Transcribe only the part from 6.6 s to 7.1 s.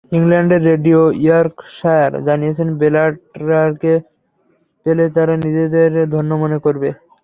করবে।